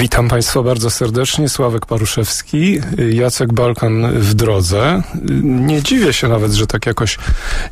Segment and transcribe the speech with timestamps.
[0.00, 1.48] Witam Państwa bardzo serdecznie.
[1.48, 2.80] Sławek Paruszewski,
[3.12, 5.02] Jacek Balkan w drodze.
[5.42, 7.18] Nie dziwię się nawet, że tak jakoś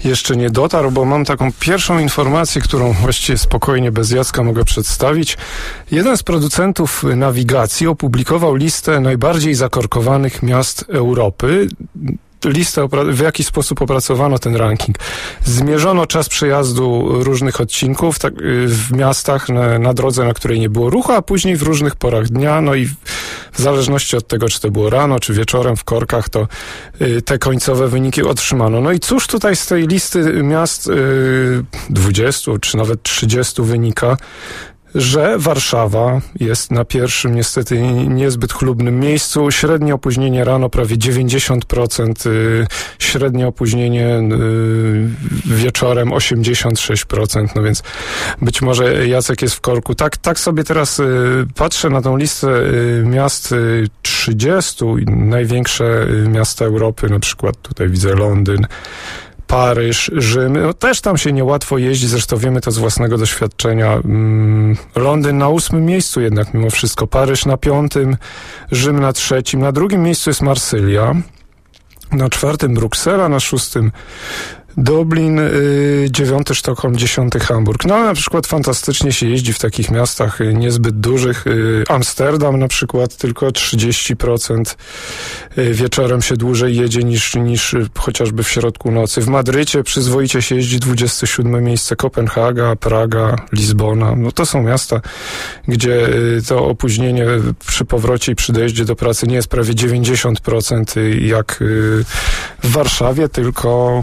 [0.04, 5.38] jeszcze nie dotarł, bo mam taką pierwszą informację, którą właściwie spokojnie bez Jacka mogę przedstawić.
[5.90, 11.68] Jeden z producentów nawigacji opublikował listę najbardziej zakorkowanych miast Europy
[12.44, 14.96] listę, w jaki sposób opracowano ten ranking.
[15.44, 20.70] Zmierzono czas przejazdu różnych odcinków tak, y, w miastach na, na, drodze, na której nie
[20.70, 22.86] było ruchu, a później w różnych porach dnia, no i
[23.52, 26.48] w zależności od tego, czy to było rano, czy wieczorem w korkach, to
[27.00, 28.80] y, te końcowe wyniki otrzymano.
[28.80, 34.16] No i cóż tutaj z tej listy miast y, 20 czy nawet 30 wynika?
[34.94, 39.50] Że Warszawa jest na pierwszym niestety niezbyt chlubnym miejscu.
[39.50, 42.66] Średnie opóźnienie rano prawie 90%, y,
[42.98, 45.08] średnie opóźnienie y,
[45.46, 47.82] wieczorem 86%, no więc
[48.42, 49.94] być może Jacek jest w korku.
[49.94, 51.04] Tak, tak sobie teraz y,
[51.54, 52.48] patrzę na tą listę
[53.04, 53.54] miast
[54.02, 58.66] 30, największe miasta Europy, na przykład tutaj widzę Londyn,
[59.50, 60.52] Paryż, Rzym.
[60.62, 63.92] No, też tam się niełatwo jeździ, zresztą wiemy to z własnego doświadczenia.
[63.92, 68.16] Mm, Londyn na ósmym miejscu jednak mimo wszystko, Paryż na piątym,
[68.72, 71.14] Rzym na trzecim, na drugim miejscu jest Marsylia,
[72.12, 73.92] na czwartym Bruksela, na szóstym
[74.76, 77.84] Dublin, y, dziewiąty Sztokholm, dziesiąty Hamburg.
[77.84, 81.46] No ale na przykład fantastycznie się jeździ w takich miastach y, niezbyt dużych.
[81.46, 84.76] Y, Amsterdam na przykład tylko 30%
[85.56, 89.20] wieczorem się dłużej jedzie niż, niż chociażby w środku nocy.
[89.20, 94.16] W Madrycie przyzwoicie się jeździ 27 miejsce, Kopenhaga, Praga, Lizbona.
[94.16, 95.00] No to są miasta,
[95.68, 96.08] gdzie
[96.48, 97.26] to opóźnienie
[97.66, 101.58] przy powrocie i przy dojeździe do pracy nie jest prawie 90% jak
[102.62, 104.02] w Warszawie, tylko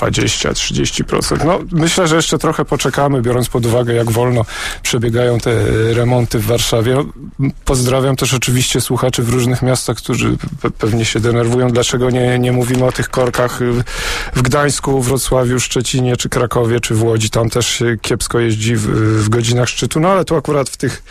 [0.00, 1.44] 20-30%.
[1.44, 4.44] No, myślę, że jeszcze trochę poczekamy, biorąc pod uwagę, jak wolno
[4.82, 5.54] przebiegają te
[5.94, 6.94] remonty w Warszawie.
[6.94, 7.04] No,
[7.64, 12.52] pozdrawiam też oczywiście słuchaczy w różnych miastach, którzy pe pewnie się denerwują, dlaczego nie, nie
[12.52, 13.60] mówimy o tych korkach
[14.34, 17.30] w Gdańsku, Wrocławiu, Szczecinie, czy Krakowie, czy w Łodzi.
[17.30, 18.86] Tam też się kiepsko jeździ w,
[19.24, 21.02] w godzinach szczytu, no ale tu akurat w, tych,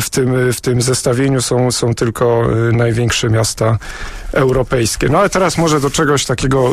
[0.00, 3.78] w, tym, w tym zestawieniu są, są tylko y, największe miasta
[4.36, 5.08] europejskie.
[5.08, 6.72] No ale teraz może do czegoś takiego y,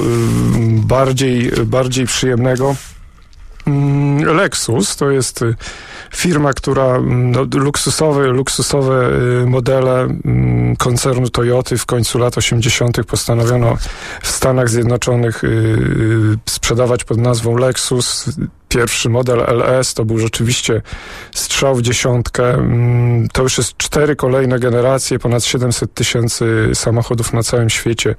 [0.75, 2.75] bardziej, bardziej przyjemnego.
[3.67, 5.55] Mm, Lexus to jest y,
[6.15, 9.09] firma, która mm, no, luksusowe, luksusowe
[9.43, 13.05] y, modele mm, koncernu Toyoty w końcu lat 80.
[13.05, 13.77] postanowiono
[14.21, 15.41] w Stanach Zjednoczonych
[16.45, 18.29] sprzedawać pod nazwą Lexus
[18.73, 20.81] pierwszy model LS to był rzeczywiście
[21.31, 22.53] strzał w dziesiątkę.
[22.53, 28.15] Mm, to już jest cztery kolejne generacje, ponad 700 tysięcy samochodów na całym świecie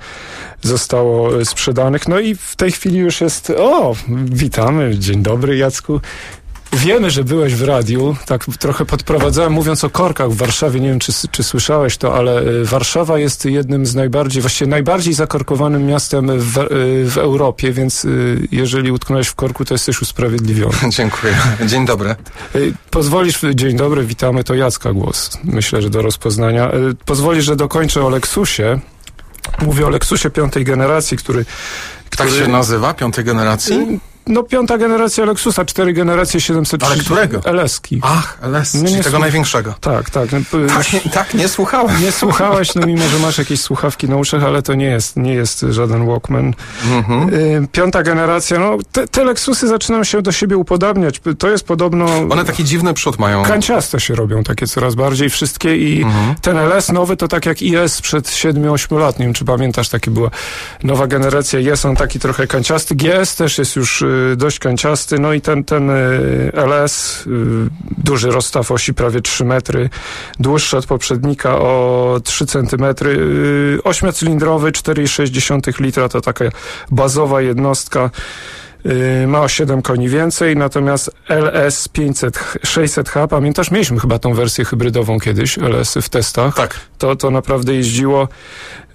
[0.63, 2.09] zostało sprzedanych.
[2.09, 3.95] No i w tej chwili już jest, o,
[4.25, 6.01] witamy, dzień dobry Jacku.
[6.75, 10.99] Wiemy, że byłeś w radiu, tak trochę podprowadzałem, mówiąc o korkach w Warszawie, nie wiem,
[10.99, 16.39] czy, czy słyszałeś to, ale y, Warszawa jest jednym z najbardziej, właściwie najbardziej zakorkowanym miastem
[16.39, 20.75] w, y, w Europie, więc y, jeżeli utknąłeś w korku, to jesteś usprawiedliwiony.
[20.97, 21.37] Dziękuję.
[21.67, 22.17] Dzień dobry.
[22.91, 26.71] Pozwolisz, dzień dobry, witamy, to Jacka głos, myślę, że do rozpoznania.
[27.05, 28.81] Pozwolisz, że dokończę o Lexusie.
[29.63, 31.45] Mówię o Lexusie piątej generacji, który...
[32.17, 32.45] Tak który...
[32.45, 34.01] się nazywa, piątej generacji?
[34.27, 37.13] No piąta generacja Lexusa, cztery generacje 730.
[37.13, 37.51] Ale którego?
[37.51, 38.01] LS-ki.
[38.03, 39.75] Ach, LS, no, czyli tego największego.
[39.81, 40.29] Tak, tak.
[40.33, 42.03] No, tak, nie, tak, nie słuchałem.
[42.03, 45.35] Nie słuchałeś, no mimo, że masz jakieś słuchawki na uszach, ale to nie jest, nie
[45.35, 46.55] jest żaden Walkman.
[46.93, 47.35] Mhm.
[47.35, 51.21] Y, piąta generacja, no te, te Lexusy zaczynają się do siebie upodabniać.
[51.39, 52.07] To jest podobno...
[52.31, 53.43] One taki dziwny przód mają.
[53.43, 56.35] Kanciaste się robią takie coraz bardziej wszystkie i mhm.
[56.35, 59.19] ten LS nowy to tak jak IS sprzed 7-8 lat.
[59.19, 60.31] Nie wiem, czy pamiętasz, taki była
[60.83, 61.61] nowa generacja.
[61.61, 62.95] Jest on taki trochę kanciasty.
[62.95, 67.31] GS też jest już y, dość kanciasty, no i ten, ten y, LS, y,
[67.99, 69.91] duży rozstaw osi prawie 3 metry,
[70.41, 73.19] dłuższy od poprzednika o 3 centymetry,
[73.85, 76.45] ośmiocylindrowy, 4,6 litra, to taka
[76.91, 78.64] bazowa jednostka, Y,
[79.27, 85.21] ma o 7 koni więcej, natomiast LS 500, 600H, pamiętasz, mieliśmy chyba tą wersję hybrydową
[85.21, 86.55] kiedyś, LS w testach.
[86.55, 86.81] Tak.
[86.99, 88.29] To, to naprawdę jeździło.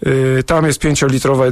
[0.08, 1.46] Y, tam jest 5-litrowa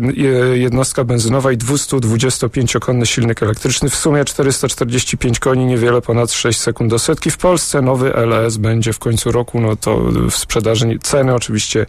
[0.53, 3.89] jednostka benzynowa i 225-konny silnik elektryczny.
[3.89, 7.31] W sumie 445 koni, niewiele ponad 6 sekund do setki.
[7.31, 9.97] W Polsce nowy LS będzie w końcu roku, no to
[10.31, 11.85] w sprzedaży ceny oczywiście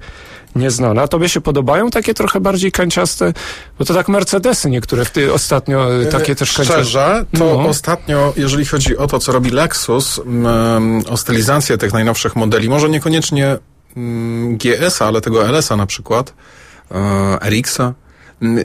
[0.56, 1.02] nieznane.
[1.02, 3.32] A tobie się podobają takie trochę bardziej kanciaste?
[3.78, 6.82] Bo to tak Mercedesy niektóre w ty ostatnio e, takie też kanciaste.
[6.82, 7.68] Szczerze, to no.
[7.68, 12.88] ostatnio, jeżeli chodzi o to, co robi Lexus, um, o stylizację tych najnowszych modeli, może
[12.88, 13.58] niekoniecznie
[13.96, 16.34] um, GS-a, ale tego LS-a na przykład,
[16.90, 16.96] uh,
[17.48, 18.07] RX-a, mm,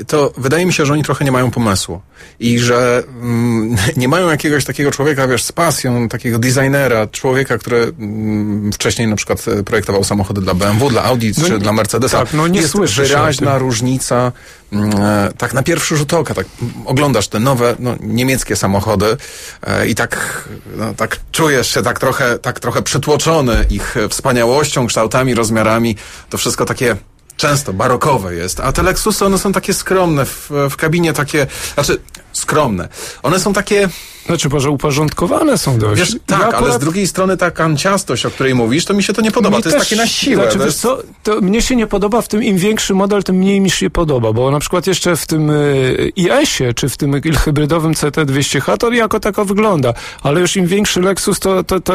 [0.08, 2.02] to wydaje mi się, że oni trochę nie mają pomysłu
[2.40, 7.78] i że mm, nie mają jakiegoś takiego człowieka, wiesz, z pasją, takiego designera, człowieka, który
[8.00, 12.20] mm, wcześniej na przykład e, projektował samochody dla BMW, dla Audi no, czy dla Mercedesa.
[12.20, 14.32] Tak, no nie Jest wyraźna różnica,
[14.72, 16.48] mm, e, tak na pierwszy rzut oka, tak
[16.86, 19.18] oglądasz te nowe no, niemieckie samochody
[19.64, 20.44] e, i tak,
[20.78, 25.96] no, tak czujesz się tak trochę, tak trochę przytłoczony ich wspaniałością, kształtami, rozmiarami.
[26.30, 26.96] To wszystko takie
[27.38, 31.98] często barokowe jest, a te Lexusy one są takie skromne, w, w kabinie takie, znaczy
[32.34, 32.88] skromne.
[33.24, 33.90] One są takie...
[34.26, 36.02] Znaczy, może uporządkowane są dość.
[36.02, 39.14] Wiesz, tak, ja ale z drugiej strony ta kanciastość, o której mówisz, to mi się
[39.14, 39.58] to nie podoba.
[39.58, 40.52] Mi to też, jest takie na siłę.
[40.52, 40.82] Znaczy, jest...
[40.82, 43.90] co, to mnie się nie podoba w tym, im większy model, tym mniej mi się
[43.90, 48.92] podoba, bo na przykład jeszcze w tym y, IS-ie, czy w tym hybrydowym CT200H, to
[48.92, 49.94] jako tako wygląda,
[50.24, 51.94] ale już im większy Lexus, to, to, to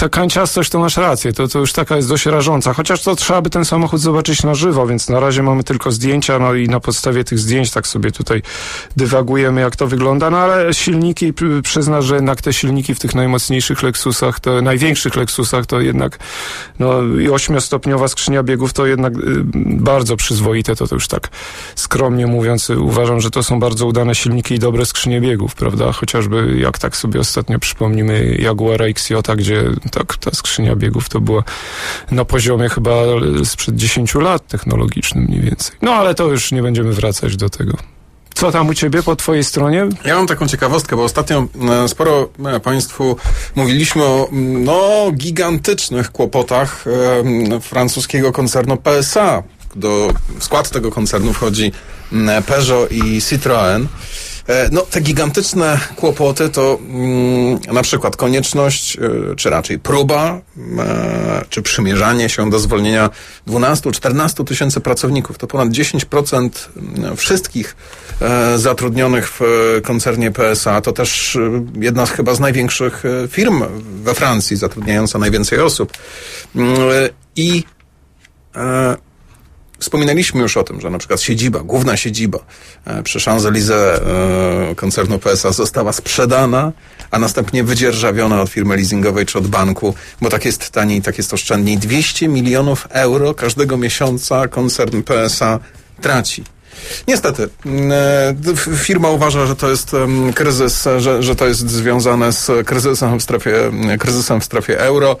[0.00, 2.72] ta kanciastość to masz rację, to, to już taka jest dość rażąca.
[2.74, 6.38] Chociaż to trzeba by ten samochód zobaczyć na żywo, więc na razie mamy tylko zdjęcia,
[6.38, 8.42] no i na podstawie tych zdjęć tak sobie tutaj
[8.96, 10.30] dywagujemy, jak to wygląda.
[10.30, 11.32] No ale silniki,
[11.62, 16.18] przyznasz, że jednak te silniki w tych najmocniejszych Lexusach, to największych Lexusach, to jednak
[16.78, 19.18] no i ośmiostopniowa skrzynia biegów to jednak y,
[19.64, 21.28] bardzo przyzwoite, to, to już tak
[21.74, 25.92] skromnie mówiąc, uważam, że to są bardzo udane silniki i dobre skrzynie biegów, prawda?
[25.92, 31.42] Chociażby jak tak sobie ostatnio przypomnimy Jaguar XJ, gdzie tak, ta skrzynia biegów to była
[32.10, 32.90] na poziomie chyba
[33.44, 35.76] sprzed 10 lat technologicznym mniej więcej.
[35.82, 37.76] No ale to już nie będziemy wracać do tego.
[38.34, 39.88] Co tam u ciebie po twojej stronie?
[40.04, 41.46] Ja mam taką ciekawostkę, bo ostatnio
[41.84, 43.16] e, sporo e, Państwu
[43.56, 49.42] mówiliśmy o no, gigantycznych kłopotach e, francuskiego koncernu PSA.
[49.76, 51.72] Do, w skład tego koncernu wchodzi
[52.46, 53.86] Peugeot i Citroën.
[54.50, 60.40] E, no, te gigantyczne kłopoty to mm, na przykład konieczność, e, czy raczej próba,
[60.78, 63.10] e, czy przymierzanie się do zwolnienia
[63.46, 65.38] 12-14 tysięcy pracowników.
[65.38, 67.76] To ponad 10% mm, wszystkich
[68.56, 69.40] zatrudnionych w
[69.84, 70.80] koncernie PSA.
[70.80, 71.38] To też
[71.80, 73.64] jedna z chyba z największych firm
[74.02, 75.92] we Francji, zatrudniająca najwięcej osób.
[76.56, 76.78] Mm,
[77.36, 77.64] I
[79.80, 82.38] Wspominaliśmy już o tym, że na przykład siedziba, główna siedziba
[82.84, 86.72] e, przy Champs-Élysées e, koncernu PSA została sprzedana,
[87.10, 91.34] a następnie wydzierżawiona od firmy leasingowej czy od banku, bo tak jest taniej, tak jest
[91.34, 91.78] oszczędniej.
[91.78, 95.58] 200 milionów euro każdego miesiąca koncern PSA
[96.00, 96.44] traci.
[97.08, 97.92] Niestety, mm,
[98.76, 99.96] firma uważa, że to jest
[100.34, 103.52] kryzys, że, że to jest związane z kryzysem w strefie,
[103.98, 105.16] kryzysem w strefie euro.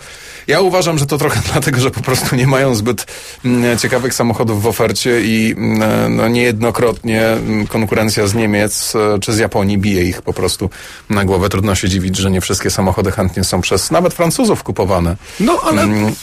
[0.46, 3.06] Ja uważam, że to trochę dlatego, że po prostu nie mają zbyt
[3.44, 7.36] mm, ciekawych samochodów w ofercie i mm, no, niejednokrotnie
[7.68, 10.70] konkurencja z Niemiec e, czy z Japonii bije ich po prostu
[11.10, 11.48] na głowę.
[11.48, 15.16] Trudno się dziwić, że nie wszystkie samochody chętnie są przez nawet Francuzów kupowane.
[15.40, 16.14] No ale hmm.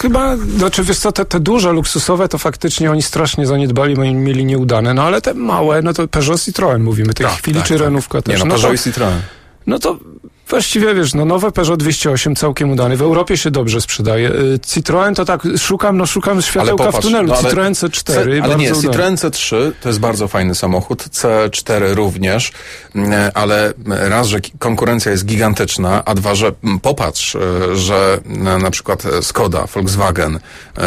[0.00, 4.44] chyba, znaczy wiesz co, te, te duże, luksusowe to faktycznie oni strasznie zaniedbali, bo mieli
[4.44, 7.66] nieudane, no ale te małe, no to Peugeot Citroën mówimy w tej tak, chwili, tak,
[7.66, 7.82] czy tak.
[7.82, 8.34] Renówka też.
[8.34, 9.18] Nie, no, no Peugeot i Citroën.
[9.66, 9.98] No to
[10.48, 12.96] Właściwie wiesz, no nowe Peugeot 208 całkiem udany.
[12.96, 14.30] W Europie się dobrze sprzedaje.
[14.30, 17.28] Y, Citroën to tak, szukam, no szukam światełka popatrz, w tunelu.
[17.28, 18.04] No, Citroën C4.
[18.04, 18.88] C, ale nie, udany.
[18.88, 21.02] Citroën C3 to jest bardzo fajny samochód.
[21.02, 22.52] C4 również.
[22.94, 28.18] Mm, ale raz, że konkurencja jest gigantyczna, a dwa, że mm, popatrz, y, że
[28.62, 30.38] na przykład Skoda, Volkswagen,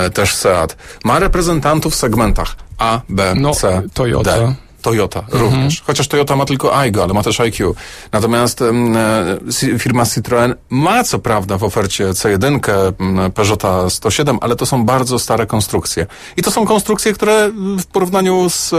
[0.07, 4.37] y, też Seat ma reprezentantów w segmentach A, B, no, C, Toyota.
[4.37, 4.66] D.
[4.81, 5.41] Toyota mhm.
[5.41, 5.81] również.
[5.81, 7.75] Chociaż Toyota ma tylko Aigo, ale ma też IQ.
[8.11, 12.59] Natomiast e, firma Citroën ma co prawda w ofercie C1,
[13.31, 16.05] Peugeota 107, ale to są bardzo stare konstrukcje.
[16.37, 18.77] I to są konstrukcje, które w porównaniu z e,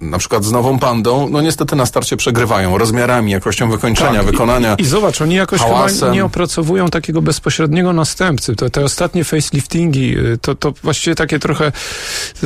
[0.00, 4.74] na przykład z nową Pandą, no niestety na starcie przegrywają rozmiarami, jakością wykończenia, tak, wykonania.
[4.78, 5.98] I, I, zobacz, oni jakoś hałasem.
[5.98, 8.56] chyba nie opracowują takiego bezpośredniego następcy.
[8.56, 11.72] To, te ostatnie faceliftingi, y, to, to właściwie takie trochę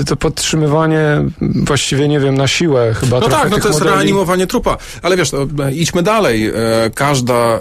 [0.06, 1.00] to podtrzymywanie
[1.40, 3.96] właściwie, nie wiem, na siłę chyba No tak, no to jest modeli.
[3.96, 4.76] reanimowanie trupa.
[5.02, 6.46] Ale wiesz, no, idźmy dalej.
[6.46, 6.52] E,
[6.94, 7.60] każda, e,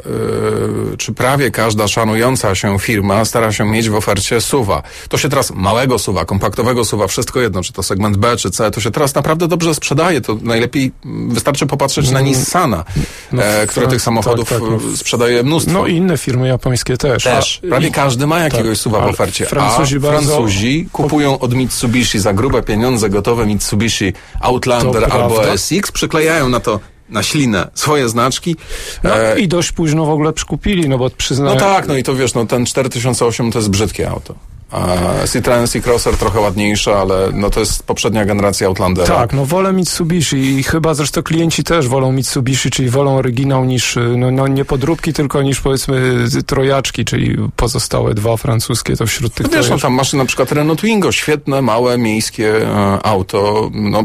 [0.97, 4.83] czy prawie każda szanująca się firma stara się mieć w ofercie suwa.
[5.09, 8.71] To się teraz małego suwa, kompaktowego suwa, wszystko jedno, czy to segment B, czy C,
[8.71, 10.21] to się teraz naprawdę dobrze sprzedaje.
[10.21, 10.91] To najlepiej
[11.29, 12.31] wystarczy popatrzeć na mm.
[12.31, 12.83] Nissana,
[13.31, 15.73] no, e, który tak, tych samochodów tak, tak, sprzedaje mnóstwo.
[15.73, 17.23] No i inne firmy japońskie też.
[17.23, 17.61] Też.
[17.69, 19.45] Prawie i, każdy ma jakiegoś tak, suwa w ofercie.
[19.45, 20.31] Francuzi a bardzo...
[20.31, 26.59] Francuzi kupują od Mitsubishi za grube pieniądze gotowe Mitsubishi Outlander Outlander albo SX, przyklejają na
[26.59, 28.55] to na ślinę swoje znaczki.
[29.03, 29.39] No e...
[29.39, 31.55] i dość późno w ogóle przykupili, no bo przyznaję...
[31.55, 34.35] No tak, no i to wiesz, no ten 4008 to jest brzydkie auto.
[34.73, 39.15] E, Citroen C-Crosser trochę ładniejsza, ale no to jest poprzednia generacja Outlandera.
[39.15, 43.97] Tak, no wolę Mitsubishi i chyba zresztą klienci też wolą Mitsubishi, czyli wolą oryginał niż,
[44.17, 49.51] no, no nie podróbki, tylko niż powiedzmy trojaczki, czyli pozostałe dwa francuskie to wśród tych
[49.51, 54.03] no wiesz, no tam masz na przykład Renault Twingo, świetne, małe, miejskie e, auto, no,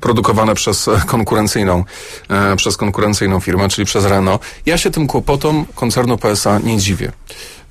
[0.00, 1.84] produkowane przez konkurencyjną,
[2.28, 4.42] e, przez konkurencyjną firmę, czyli przez Renault.
[4.66, 7.12] Ja się tym kłopotom koncernu PSA nie dziwię.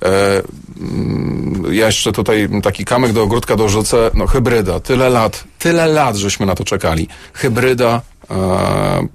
[0.04, 0.42] E,
[0.80, 6.16] mm, ja jeszcze tutaj taki kamyk do ogródka dorzucę, no hybryda, tyle lat, tyle lat
[6.16, 7.08] żeśmy na to czekali.
[7.32, 8.00] Hybryda,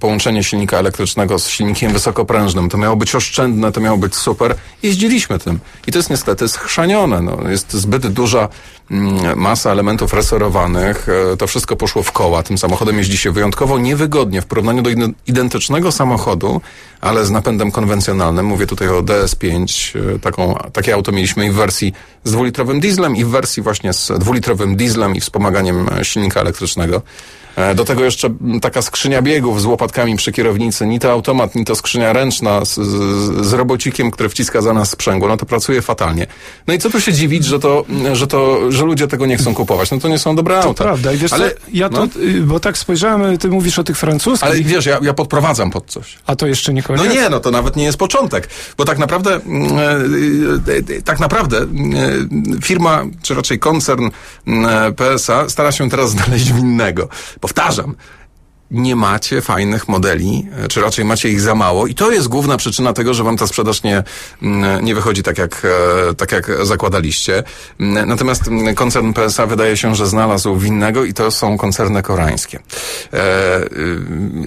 [0.00, 2.68] połączenie silnika elektrycznego z silnikiem wysokoprężnym.
[2.68, 4.54] To miało być oszczędne, to miało być super.
[4.82, 5.58] Jeździliśmy tym.
[5.86, 7.20] I to jest niestety schrzanione.
[7.20, 8.48] No, jest zbyt duża
[8.90, 11.06] mm, masa elementów resorowanych.
[11.32, 12.42] E, to wszystko poszło w koła.
[12.42, 16.60] Tym samochodem jeździ się wyjątkowo niewygodnie w porównaniu do identy- identycznego samochodu,
[17.00, 18.46] ale z napędem konwencjonalnym.
[18.46, 19.98] Mówię tutaj o DS5.
[20.14, 21.92] E, taką, takie auto mieliśmy i w wersji
[22.24, 27.02] z dwulitrowym dieslem i w wersji właśnie z dwulitrowym dieslem i wspomaganiem e, silnika elektrycznego.
[27.56, 31.64] E, Do tego jeszcze taka skrzynia biegów z łopatkami przy kierownicy, ni to automat, ni
[31.64, 35.82] to skrzynia ręczna z, z, z robocikiem, który wciska za nas sprzęgło, no to pracuje
[35.82, 36.26] fatalnie.
[36.66, 39.54] No i co tu się dziwić, że to, że to, że ludzie tego nie chcą
[39.54, 39.90] kupować?
[39.90, 40.84] No to nie są dobre To auta.
[40.84, 41.12] prawda.
[41.12, 42.22] I wiesz ale, co, ja to, no.
[42.22, 45.86] y, bo tak spojrzałem, ty mówisz o tych francuskich, ale wiesz, ja, ja podprowadzam pod
[45.86, 46.18] coś.
[46.26, 47.04] a to jeszcze nie koniec.
[47.06, 48.48] No nie, no to nawet nie jest początek,
[48.78, 51.66] bo tak naprawdę, e, tak naprawdę
[52.62, 54.10] firma, czy raczej koncern
[54.96, 57.08] PSA stara się teraz znaleźć winnego.
[57.46, 57.94] Powtarzam,
[58.70, 62.56] nie macie fajnych modeli, e, czy raczej macie ich za mało i to jest główna
[62.56, 64.02] przyczyna tego, że wam ta sprzedaż nie,
[64.42, 65.62] mm, nie wychodzi tak jak,
[66.10, 67.42] e, tak jak zakładaliście.
[67.80, 72.58] Mm, Natomiast mm, koncern PSA wydaje się, że znalazł winnego i to są koncerny koreańskie.
[73.12, 73.68] E, y,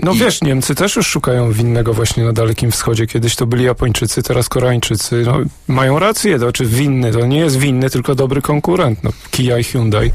[0.04, 3.08] No i- wiesz, Niemcy też już szukają winnego właśnie na Dalekim Wschodzie.
[3.08, 5.24] Kiedyś to byli Japończycy, teraz Koreańczycy.
[5.26, 5.38] No,
[5.68, 9.04] mają rację, to czy winny, to nie jest winny, tylko dobry konkurent.
[9.04, 10.12] No, Kia i Hyundai.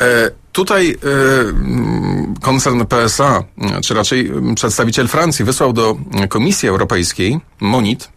[0.00, 3.44] E, Tutaj mm, koncern PSA,
[3.82, 5.96] czy raczej przedstawiciel Francji, wysłał do
[6.28, 8.15] Komisji Europejskiej MONIT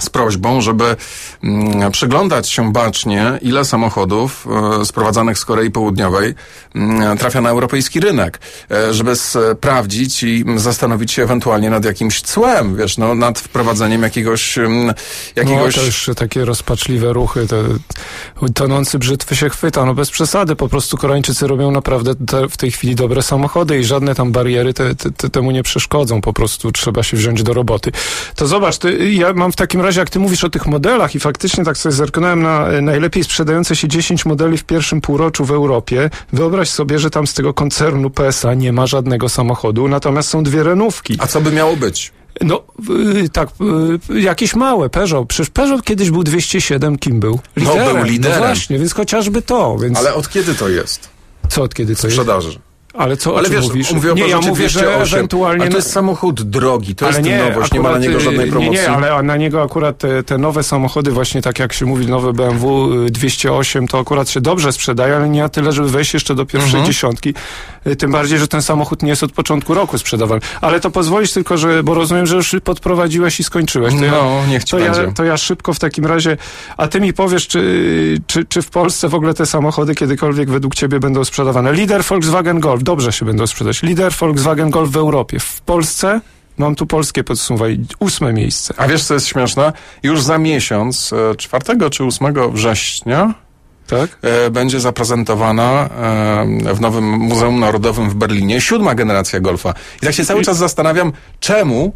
[0.00, 0.96] z prośbą, żeby
[1.44, 4.46] mm, przyglądać się bacznie, ile samochodów
[4.80, 6.34] e, sprowadzanych z Korei Południowej
[6.74, 8.38] mm, trafia na europejski rynek,
[8.70, 14.58] e, żeby sprawdzić i zastanowić się ewentualnie nad jakimś cłem, wiesz, no, nad wprowadzeniem jakiegoś,
[14.58, 14.94] mm,
[15.36, 17.64] jakiegoś No już takie rozpaczliwe ruchy, te,
[18.54, 22.70] tonący brzytwy się chwyta, no bez przesady, po prostu Koreańczycy robią naprawdę te, w tej
[22.70, 27.02] chwili dobre samochody i żadne tam bariery te, te, temu nie przeszkodzą, po prostu trzeba
[27.02, 27.92] się wziąć do roboty.
[28.34, 31.20] To zobacz, ty, ja mam w takim razie, jak ty mówisz o tych modelach i
[31.20, 35.50] faktycznie tak sobie zerknąłem na e, najlepiej sprzedające się 10 modeli w pierwszym półroczu w
[35.50, 40.42] Europie, wyobraź sobie, że tam z tego koncernu PSA nie ma żadnego samochodu, natomiast są
[40.42, 41.16] dwie renówki.
[41.18, 42.12] A co by miało być?
[42.40, 42.62] No,
[43.24, 43.48] y, tak,
[44.10, 45.28] y, jakieś małe, Peugeot.
[45.28, 47.38] Przecież Peugeot kiedyś był 207, kim był?
[47.56, 48.40] No, był liderem.
[48.40, 51.08] No właśnie, więc chociażby to, więc Ale od kiedy to jest?
[51.48, 52.16] co od kiedy to jest?
[52.16, 52.58] Sprzedaży.
[52.98, 53.92] Ale co, Ale wiesz, mówisz?
[53.92, 55.62] mówię nie, ja mówię, że 208, ewentualnie...
[55.62, 58.72] Ale to jest samochód drogi, to jest nowość, nie ma na niego żadnej y, promocji.
[58.72, 62.06] Nie, nie, ale na niego akurat te, te nowe samochody, właśnie tak jak się mówi,
[62.06, 66.14] nowe BMW y, 208, to akurat się dobrze sprzedaje, ale nie na tyle, żeby wejść
[66.14, 66.86] jeszcze do pierwszej Mhm.
[66.86, 67.34] dziesiątki.
[67.86, 70.40] Y, Tym bardziej, że ten samochód nie jest od początku roku sprzedawany.
[70.60, 73.94] Ale to pozwolisz tylko, że, bo rozumiem, że już podprowadziłeś i skończyłeś.
[73.94, 76.36] To ja, No, niech ci to ja, to ja szybko w takim razie,
[76.76, 80.74] a ty mi powiesz, czy, czy, czy w Polsce w ogóle te samochody kiedykolwiek według
[80.74, 81.72] ciebie będą sprzedawane?
[81.72, 83.82] Lider Volkswagen Golf, dobrze się będą sprzedać.
[83.82, 85.40] Lider Volkswagen Golf w Europie.
[85.40, 86.20] W Polsce,
[86.58, 88.74] mam tu polskie podsumowanie, ósme miejsce.
[88.76, 89.72] A wiesz, co jest śmieszne?
[90.02, 93.34] Już za miesiąc, e, 4 czy 8 września,
[93.86, 94.18] Tak?
[94.22, 95.88] e, będzie zaprezentowana
[96.68, 99.74] e, w nowym Muzeum Narodowym w Berlinie siódma generacja Golfa.
[100.02, 101.92] I tak się cały czas zastanawiam, czemu,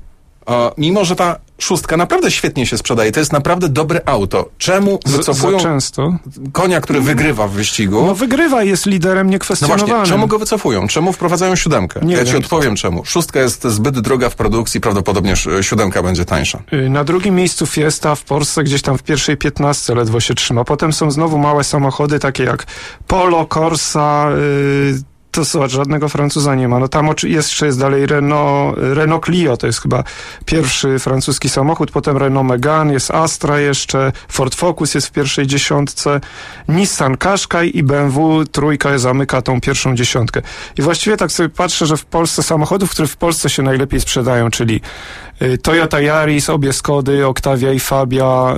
[0.49, 4.99] e, mimo że ta szóstka naprawdę świetnie się sprzedaje, to jest naprawdę dobre auto, czemu
[5.06, 6.16] Z, za wycofują często.
[6.52, 8.06] konia, który wygrywa w wyścigu?
[8.06, 9.87] No wygrywa, jest liderem No niekwestionowanym.
[9.97, 10.88] właśnie, czemu go wycofują?
[10.88, 12.00] Czemu wprowadzają siódemkę?
[12.02, 12.26] Nie ja wiem.
[12.32, 13.04] ci odpowiem czemu.
[13.04, 16.62] Szóstka jest zbyt droga w produkcji, prawdopodobnie siódemka będzie tańsza.
[16.73, 20.64] Y, Na drugim miejscu Fiesta w Polsce gdzieś tam w pierwszej piętnastce ledwo się trzyma.
[20.64, 22.66] Potem są znowu małe samochody takie jak
[23.06, 26.78] Polo, Corsa, y, to zobacz, żadnego Francuza nie ma.
[26.78, 30.04] No tam oczy- jeszcze jest dalej Renault, Renault Clio, to jest chyba
[30.44, 36.20] pierwszy francuski samochód, potem Renault Megane, jest Astra jeszcze, Ford Focus jest w pierwszej dziesiątce,
[36.68, 40.42] Nissan Qashqai i BMW trójka zamyka tą pierwszą dziesiątkę.
[40.78, 44.50] I właściwie tak sobie patrzę, że w Polsce samochodów, które w Polsce się najlepiej sprzedają,
[44.50, 44.80] czyli
[45.42, 48.56] y, Toyota Yaris, obie Skody, Octavia i Fabia,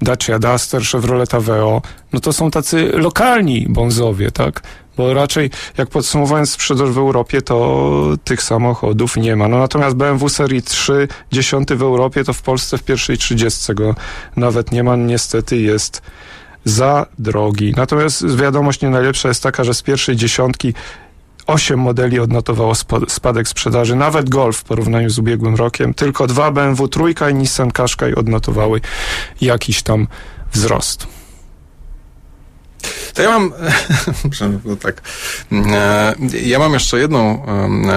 [0.00, 1.82] Dacia Duster, Chevrolet Aveo,
[2.12, 4.62] no to są tacy lokalni bonzowie, tak?
[4.96, 9.48] Bo raczej, jak podsumowując sprzedaż w Europie, to tych samochodów nie ma.
[9.48, 13.94] No natomiast BMW serii 3, 10 w Europie, to w Polsce w pierwszej 30 go
[14.36, 14.96] nawet nie ma.
[14.96, 16.02] Niestety jest
[16.64, 17.74] za drogi.
[17.76, 20.74] Natomiast wiadomość nie najlepsza jest taka, że z pierwszej dziesiątki
[21.46, 22.72] osiem modeli odnotowało
[23.08, 25.94] spadek sprzedaży, nawet Golf w porównaniu z ubiegłym rokiem.
[25.94, 28.80] Tylko dwa BMW Trójka i Nissan Qashqai odnotowały
[29.40, 30.06] jakiś tam
[30.52, 31.15] wzrost.
[33.16, 33.52] To ja mam,
[34.80, 35.02] tak,
[35.52, 36.14] e,
[36.44, 37.46] ja mam jeszcze jedną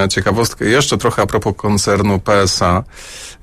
[0.03, 2.83] e, ciekawostkę, jeszcze trochę a propos koncernu PSA,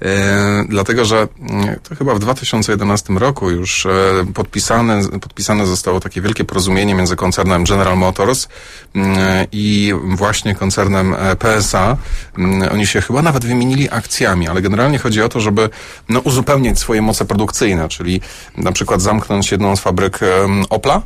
[0.02, 3.87] e, dlatego że mm, to chyba w 2011 roku już
[4.35, 8.49] podpisane, podpisane zostało takie wielkie porozumienie między koncernem General Motors
[8.95, 11.97] mm, i właśnie koncernem PSA.
[12.38, 15.69] Mm, oni się chyba nawet wymienili akcjami, ale generalnie chodzi o to, żeby
[16.09, 18.21] no, uzupełniać swoje moce produkcyjne, czyli
[18.57, 20.21] na przykład zamknąć jedną z fabryk
[20.71, 21.02] Opla,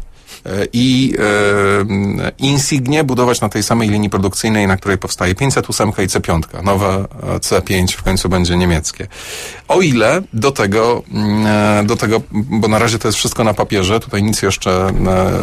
[0.73, 6.63] i e, Insignie budować na tej samej linii produkcyjnej, na której powstaje 508 i C5.
[6.63, 9.07] Nowe C5 w końcu będzie niemieckie.
[9.69, 13.55] O ile do tego, mm, e, do tego, bo na razie to jest wszystko na
[13.55, 14.93] papierze, tutaj nic jeszcze,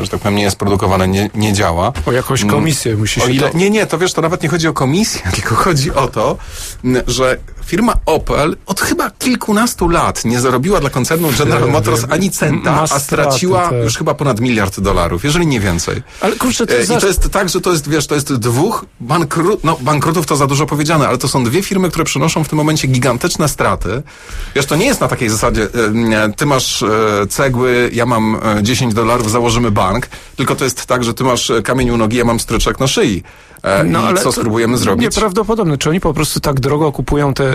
[0.01, 1.94] że tak powiem, nie jest produkowane, nie, nie działa.
[2.06, 3.58] O jakąś mm, komisję musi się o ile, to...
[3.58, 6.38] Nie, nie, to wiesz, to nawet nie chodzi o komisję, tylko chodzi o to,
[7.08, 12.82] że firma Opel od chyba kilkunastu lat nie zarobiła dla koncernu General Motors ani centa,
[12.91, 16.01] a straciła już chyba ponad miliard dolarów, jeżeli nie więcej.
[16.22, 18.86] Ale kurczę, to e, I to jest tak, że to jest, wiesz, to jest dwóch
[19.00, 22.50] bankrut, no bankrutów to za dużo powiedziane, ale to są dwie firmy, które przynoszą w
[22.50, 24.03] tym momencie gigantyczne straty.
[24.55, 26.88] Wiesz, to nie jest na takiej zasadzie, e, ty masz e,
[27.29, 31.89] cegły, ja mam 10 dolarów, założymy bank, tylko to jest tak, że ty masz kamień
[31.89, 33.24] u nogi, ja mam stryczek na szyi.
[33.86, 35.04] No, ale co spróbujemy zrobić?
[35.04, 35.78] Nieprawdopodobne.
[35.78, 37.54] Czy oni po prostu tak drogo kupują te,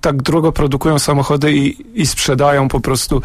[0.00, 3.22] tak drogo produkują samochody i, i sprzedają po prostu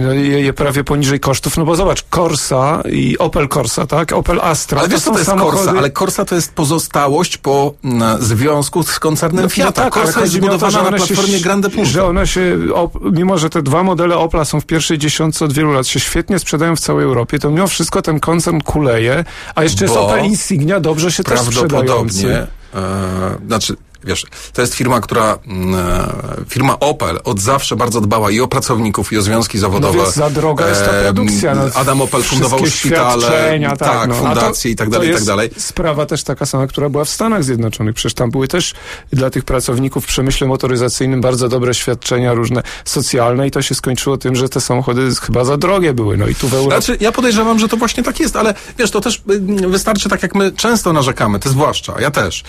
[0.00, 1.56] no, je, je prawie poniżej kosztów?
[1.56, 4.12] No bo zobacz, Corsa i Opel Corsa, tak?
[4.12, 4.80] Opel Astra.
[4.80, 5.56] Ale wiesz, co to jest samochody...
[5.56, 5.78] Corsa?
[5.78, 9.84] Ale Corsa to jest pozostałość po m, związku z koncernem no, Fiata.
[9.84, 11.90] No tak, Corsa jest zbudowana na platformie się, Grande Punto.
[11.90, 15.52] Że one się, op, mimo że te dwa modele Opla są w pierwszej dziesiątce od
[15.52, 19.62] wielu lat, się świetnie sprzedają w całej Europie, to mimo wszystko ten koncern kuleje, a
[19.62, 22.46] jeszcze jest Opel Insignia, dobrze się też sprzedający.
[22.74, 26.08] E, znaczy, Wiesz, to jest firma, która, mm, e,
[26.48, 29.98] firma Opel od zawsze bardzo dbała i o pracowników, i o związki zawodowe.
[29.98, 31.54] No więc za droga jest ta produkcja.
[31.54, 34.14] No, Adam Opel fundował szpitale, tak, tak no.
[34.14, 35.50] fundacje i tak dalej, i tak dalej.
[35.58, 37.94] sprawa też taka sama, która była w Stanach Zjednoczonych.
[37.94, 38.74] Przecież tam były też
[39.12, 44.18] dla tych pracowników w przemyśle motoryzacyjnym bardzo dobre świadczenia różne socjalne i to się skończyło
[44.18, 46.16] tym, że te samochody chyba za drogie były.
[46.16, 46.82] No i tu w Europie...
[46.82, 49.22] Znaczy, ja podejrzewam, że to właśnie tak jest, ale wiesz, to też
[49.62, 52.44] y, wystarczy tak, jak my często narzekamy, ty zwłaszcza, ja też,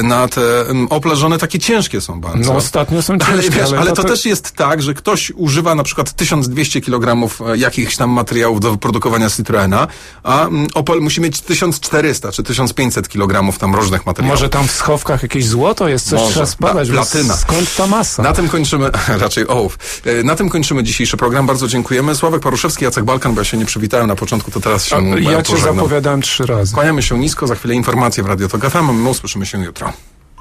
[0.00, 0.40] y, na te
[1.00, 2.52] oplażone takie ciężkie są bardzo.
[2.52, 3.32] No ostatnio są ciężkie.
[3.32, 6.80] Ale, wiesz, ale, ale to, to, też jest tak, że ktoś używa na przykład 1200
[6.80, 9.88] kg e, jakichś tam materiałów do produkowania Citroena,
[10.22, 14.40] a mm, Opel musi mieć 1400 czy 1500 kg tam różnych materiałów.
[14.40, 16.32] Może tam w schowkach jakieś złoto jest, coś Może.
[16.32, 16.90] trzeba spadać.
[16.90, 17.36] Platyna.
[17.36, 18.22] Skąd ta masa?
[18.22, 18.90] Na tym kończymy,
[19.24, 19.78] raczej ołów.
[20.04, 21.46] E, na tym kończymy dzisiejszy program.
[21.46, 22.14] Bardzo dziękujemy.
[22.14, 25.30] Sławek Paruszewski, Jacek Balkan, bo ja się nie przywitałem na początku, to teraz się a,
[25.30, 26.74] Ja cię zapowiadałem trzy razy.
[26.74, 29.92] Kłaniamy się nisko, za chwilę informacje w Radio Tok FM, my usłyszymy się jutro.